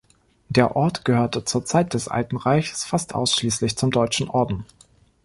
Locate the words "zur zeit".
1.45-1.93